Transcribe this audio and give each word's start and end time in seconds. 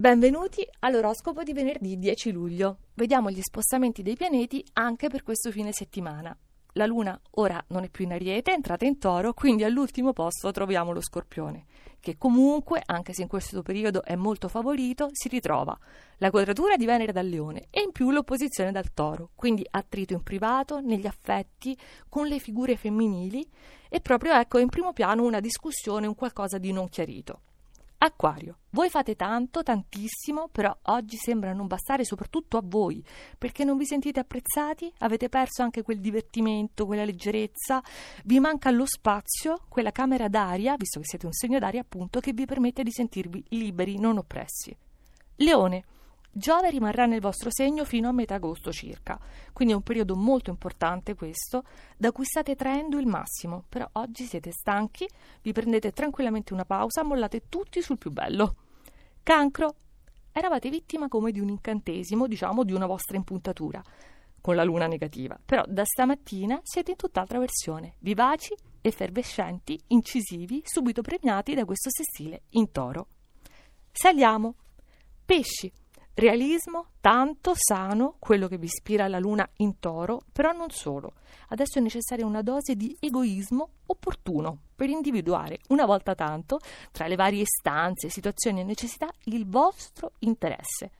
Benvenuti 0.00 0.66
all'oroscopo 0.78 1.42
di 1.42 1.52
venerdì 1.52 1.98
10 1.98 2.32
luglio. 2.32 2.78
Vediamo 2.94 3.30
gli 3.30 3.42
spostamenti 3.42 4.00
dei 4.00 4.16
pianeti 4.16 4.64
anche 4.72 5.10
per 5.10 5.22
questo 5.22 5.50
fine 5.50 5.72
settimana. 5.72 6.34
La 6.72 6.86
Luna 6.86 7.20
ora 7.32 7.62
non 7.66 7.84
è 7.84 7.90
più 7.90 8.06
in 8.06 8.12
Ariete, 8.12 8.50
è 8.50 8.54
entrata 8.54 8.86
in 8.86 8.96
Toro, 8.96 9.34
quindi 9.34 9.62
all'ultimo 9.62 10.14
posto 10.14 10.52
troviamo 10.52 10.92
lo 10.92 11.02
Scorpione, 11.02 11.66
che 12.00 12.16
comunque, 12.16 12.80
anche 12.82 13.12
se 13.12 13.20
in 13.20 13.28
questo 13.28 13.60
periodo 13.60 14.02
è 14.02 14.14
molto 14.14 14.48
favorito, 14.48 15.10
si 15.12 15.28
ritrova 15.28 15.78
la 16.16 16.30
quadratura 16.30 16.76
di 16.76 16.86
Venere 16.86 17.12
dal 17.12 17.26
Leone 17.26 17.66
e 17.68 17.82
in 17.82 17.92
più 17.92 18.10
l'opposizione 18.10 18.72
dal 18.72 18.94
Toro, 18.94 19.32
quindi 19.34 19.66
attrito 19.70 20.14
in 20.14 20.22
privato, 20.22 20.80
negli 20.80 21.06
affetti, 21.06 21.76
con 22.08 22.26
le 22.26 22.38
figure 22.38 22.78
femminili 22.78 23.46
e 23.90 24.00
proprio 24.00 24.32
ecco 24.32 24.56
in 24.56 24.70
primo 24.70 24.94
piano 24.94 25.24
una 25.24 25.40
discussione, 25.40 26.06
un 26.06 26.14
qualcosa 26.14 26.56
di 26.56 26.72
non 26.72 26.88
chiarito. 26.88 27.42
Acquario, 28.02 28.60
voi 28.70 28.88
fate 28.88 29.14
tanto, 29.14 29.62
tantissimo, 29.62 30.48
però 30.50 30.74
oggi 30.84 31.18
sembra 31.18 31.52
non 31.52 31.66
bastare 31.66 32.02
soprattutto 32.02 32.56
a 32.56 32.62
voi, 32.64 33.04
perché 33.36 33.62
non 33.62 33.76
vi 33.76 33.84
sentite 33.84 34.20
apprezzati, 34.20 34.90
avete 35.00 35.28
perso 35.28 35.60
anche 35.60 35.82
quel 35.82 36.00
divertimento, 36.00 36.86
quella 36.86 37.04
leggerezza, 37.04 37.82
vi 38.24 38.40
manca 38.40 38.70
lo 38.70 38.86
spazio, 38.86 39.64
quella 39.68 39.92
camera 39.92 40.28
d'aria, 40.28 40.76
visto 40.78 40.98
che 40.98 41.06
siete 41.06 41.26
un 41.26 41.32
segno 41.32 41.58
d'aria 41.58 41.82
appunto, 41.82 42.20
che 42.20 42.32
vi 42.32 42.46
permette 42.46 42.82
di 42.82 42.90
sentirvi 42.90 43.44
liberi, 43.48 43.98
non 43.98 44.16
oppressi. 44.16 44.74
Leone, 45.36 45.84
Giove 46.32 46.70
rimarrà 46.70 47.06
nel 47.06 47.20
vostro 47.20 47.50
segno 47.50 47.84
fino 47.84 48.08
a 48.08 48.12
metà 48.12 48.36
agosto 48.36 48.70
circa, 48.70 49.18
quindi 49.52 49.74
è 49.74 49.76
un 49.76 49.82
periodo 49.82 50.14
molto 50.14 50.50
importante 50.50 51.16
questo, 51.16 51.64
da 51.96 52.12
cui 52.12 52.24
state 52.24 52.54
traendo 52.54 52.98
il 52.98 53.06
massimo, 53.06 53.64
però 53.68 53.88
oggi 53.94 54.24
siete 54.24 54.52
stanchi, 54.52 55.08
vi 55.42 55.52
prendete 55.52 55.90
tranquillamente 55.90 56.52
una 56.52 56.64
pausa, 56.64 57.02
mollate 57.02 57.48
tutti 57.48 57.82
sul 57.82 57.98
più 57.98 58.12
bello. 58.12 58.54
Cancro, 59.24 59.74
eravate 60.30 60.70
vittima 60.70 61.08
come 61.08 61.32
di 61.32 61.40
un 61.40 61.48
incantesimo, 61.48 62.28
diciamo 62.28 62.62
di 62.62 62.72
una 62.72 62.86
vostra 62.86 63.16
impuntatura, 63.16 63.82
con 64.40 64.54
la 64.54 64.62
luna 64.62 64.86
negativa, 64.86 65.38
però 65.44 65.64
da 65.66 65.84
stamattina 65.84 66.60
siete 66.62 66.92
in 66.92 66.96
tutt'altra 66.96 67.40
versione, 67.40 67.96
vivaci, 67.98 68.54
effervescenti, 68.80 69.78
incisivi, 69.88 70.62
subito 70.64 71.02
premiati 71.02 71.54
da 71.54 71.64
questo 71.64 71.90
sestile 71.90 72.42
in 72.50 72.70
toro. 72.70 73.08
Saliamo. 73.90 74.54
Pesci. 75.24 75.70
Realismo, 76.20 76.88
tanto, 77.00 77.52
sano, 77.54 78.16
quello 78.18 78.46
che 78.46 78.58
vi 78.58 78.66
ispira 78.66 79.08
la 79.08 79.18
luna 79.18 79.48
in 79.56 79.78
toro, 79.78 80.20
però 80.30 80.52
non 80.52 80.68
solo. 80.68 81.14
Adesso 81.48 81.78
è 81.78 81.80
necessaria 81.80 82.26
una 82.26 82.42
dose 82.42 82.74
di 82.76 82.94
egoismo 83.00 83.70
opportuno 83.86 84.58
per 84.76 84.90
individuare 84.90 85.60
una 85.68 85.86
volta 85.86 86.14
tanto, 86.14 86.58
tra 86.92 87.06
le 87.06 87.16
varie 87.16 87.44
istanze, 87.44 88.10
situazioni 88.10 88.60
e 88.60 88.64
necessità, 88.64 89.08
il 89.24 89.48
vostro 89.48 90.12
interesse. 90.18 90.90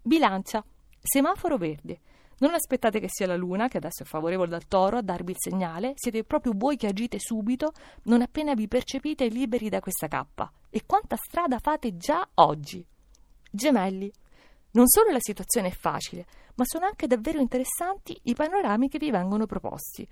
Bilancia, 0.00 0.64
semaforo 1.02 1.56
verde. 1.56 1.98
Non 2.38 2.54
aspettate 2.54 3.00
che 3.00 3.08
sia 3.08 3.26
la 3.26 3.34
luna, 3.34 3.66
che 3.66 3.78
adesso 3.78 4.04
è 4.04 4.06
favorevole 4.06 4.48
dal 4.48 4.68
toro, 4.68 4.98
a 4.98 5.02
darvi 5.02 5.32
il 5.32 5.38
segnale, 5.40 5.94
siete 5.96 6.22
proprio 6.22 6.52
voi 6.54 6.76
che 6.76 6.86
agite 6.86 7.18
subito, 7.18 7.72
non 8.04 8.22
appena 8.22 8.54
vi 8.54 8.68
percepite 8.68 9.26
liberi 9.26 9.68
da 9.68 9.80
questa 9.80 10.06
cappa. 10.06 10.52
E 10.70 10.84
quanta 10.86 11.16
strada 11.16 11.58
fate 11.58 11.96
già 11.96 12.24
oggi? 12.34 12.86
Gemelli, 13.50 14.10
non 14.72 14.88
solo 14.88 15.10
la 15.10 15.18
situazione 15.20 15.68
è 15.68 15.72
facile, 15.72 16.26
ma 16.54 16.64
sono 16.64 16.86
anche 16.86 17.06
davvero 17.06 17.40
interessanti 17.40 18.18
i 18.24 18.34
panorami 18.34 18.88
che 18.88 18.98
vi 18.98 19.10
vengono 19.10 19.46
proposti. 19.46 20.06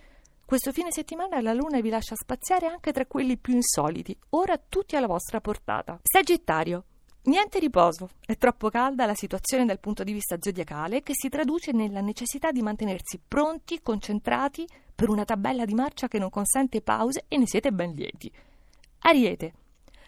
Questo 0.44 0.72
fine 0.72 0.90
settimana 0.90 1.40
la 1.40 1.52
Luna 1.52 1.80
vi 1.80 1.90
lascia 1.90 2.16
spaziare 2.16 2.66
anche 2.66 2.92
tra 2.92 3.06
quelli 3.06 3.36
più 3.36 3.54
insoliti, 3.54 4.16
ora 4.30 4.58
tutti 4.58 4.96
alla 4.96 5.06
vostra 5.06 5.40
portata. 5.40 6.00
Sagittario. 6.02 6.84
Niente 7.22 7.58
riposo, 7.58 8.10
è 8.24 8.36
troppo 8.36 8.70
calda 8.70 9.06
la 9.06 9.14
situazione 9.14 9.66
dal 9.66 9.78
punto 9.78 10.02
di 10.02 10.12
vista 10.12 10.38
zodiacale 10.40 11.02
che 11.02 11.12
si 11.14 11.28
traduce 11.28 11.70
nella 11.72 12.00
necessità 12.00 12.50
di 12.50 12.62
mantenersi 12.62 13.20
pronti, 13.26 13.80
concentrati 13.82 14.66
per 14.94 15.08
una 15.08 15.24
tabella 15.24 15.64
di 15.64 15.74
marcia 15.74 16.08
che 16.08 16.18
non 16.18 16.30
consente 16.30 16.80
pause 16.80 17.26
e 17.28 17.36
ne 17.36 17.46
siete 17.46 17.72
ben 17.72 17.92
lieti. 17.92 18.32
Ariete. 19.00 19.52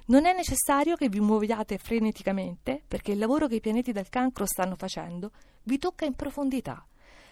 Non 0.07 0.27
è 0.27 0.35
necessario 0.35 0.97
che 0.97 1.09
vi 1.09 1.21
muoviate 1.21 1.79
freneticamente, 1.79 2.83
perché 2.87 3.13
il 3.13 3.19
lavoro 3.19 3.47
che 3.47 3.57
i 3.57 3.61
pianeti 3.61 3.93
del 3.93 4.09
cancro 4.09 4.47
stanno 4.47 4.75
facendo 4.75 5.31
vi 5.65 5.79
tocca 5.79 6.05
in 6.05 6.15
profondità. 6.15 6.85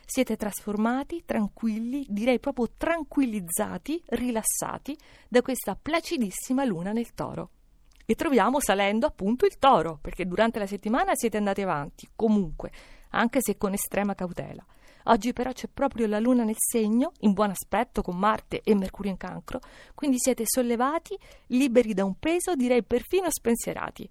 Siete 0.04 0.36
trasformati, 0.36 1.24
tranquilli, 1.24 2.04
direi 2.08 2.38
proprio 2.40 2.70
tranquillizzati, 2.76 4.02
rilassati 4.06 4.96
da 5.28 5.42
questa 5.42 5.76
placidissima 5.80 6.64
luna 6.64 6.92
nel 6.92 7.12
toro. 7.14 7.50
E 8.06 8.14
troviamo 8.14 8.60
salendo 8.60 9.06
appunto 9.06 9.46
il 9.46 9.56
toro, 9.58 9.98
perché 10.00 10.26
durante 10.26 10.58
la 10.58 10.66
settimana 10.66 11.14
siete 11.14 11.36
andati 11.36 11.62
avanti, 11.62 12.08
comunque, 12.16 12.72
anche 13.10 13.38
se 13.40 13.56
con 13.56 13.72
estrema 13.72 14.14
cautela. 14.14 14.64
Oggi 15.04 15.32
però 15.32 15.52
c'è 15.52 15.68
proprio 15.72 16.06
la 16.06 16.18
Luna 16.18 16.44
nel 16.44 16.56
segno, 16.58 17.12
in 17.20 17.32
buon 17.32 17.50
aspetto 17.50 18.02
con 18.02 18.16
Marte 18.16 18.60
e 18.62 18.74
Mercurio 18.74 19.10
in 19.10 19.16
cancro, 19.16 19.60
quindi 19.94 20.18
siete 20.18 20.44
sollevati, 20.46 21.18
liberi 21.48 21.94
da 21.94 22.04
un 22.04 22.14
peso, 22.18 22.54
direi 22.54 22.82
perfino 22.82 23.30
spensierati. 23.30 24.08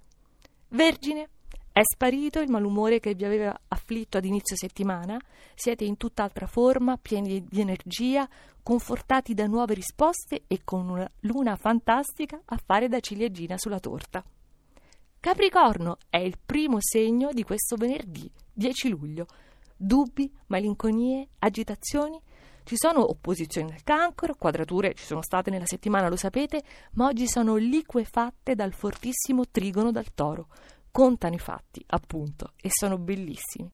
Vergine, 0.69 1.29
è 1.71 1.81
sparito 1.83 2.39
il 2.39 2.49
malumore 2.49 2.99
che 2.99 3.13
vi 3.13 3.23
aveva 3.23 3.57
afflitto 3.67 4.17
ad 4.17 4.25
inizio 4.25 4.55
settimana? 4.55 5.17
Siete 5.55 5.85
in 5.85 5.97
tutt'altra 5.97 6.47
forma, 6.47 6.97
pieni 6.97 7.45
di 7.47 7.61
energia, 7.61 8.27
confortati 8.61 9.33
da 9.33 9.47
nuove 9.47 9.75
risposte 9.75 10.43
e 10.47 10.61
con 10.63 10.89
una 10.89 11.09
luna 11.21 11.55
fantastica 11.55 12.41
a 12.43 12.59
fare 12.63 12.87
da 12.87 12.99
ciliegina 12.99 13.57
sulla 13.57 13.79
torta. 13.79 14.23
Capricorno 15.19 15.97
è 16.09 16.17
il 16.17 16.37
primo 16.43 16.77
segno 16.79 17.31
di 17.31 17.43
questo 17.43 17.75
venerdì 17.75 18.29
10 18.53 18.89
luglio 18.89 19.25
dubbi, 19.79 20.31
malinconie, 20.47 21.29
agitazioni. 21.39 22.21
Ci 22.63 22.75
sono 22.77 23.09
opposizioni 23.09 23.71
nel 23.71 23.83
cancro, 23.83 24.35
quadrature 24.35 24.93
ci 24.93 25.03
sono 25.03 25.23
state 25.23 25.49
nella 25.49 25.65
settimana, 25.65 26.07
lo 26.07 26.17
sapete, 26.17 26.61
ma 26.91 27.07
oggi 27.07 27.27
sono 27.27 27.55
liquefatte 27.55 28.53
dal 28.53 28.73
fortissimo 28.73 29.47
trigono 29.49 29.91
dal 29.91 30.13
toro. 30.13 30.49
Contano 30.91 31.33
i 31.33 31.39
fatti, 31.39 31.83
appunto, 31.87 32.53
e 32.61 32.69
sono 32.69 32.99
bellissimi. 32.99 33.67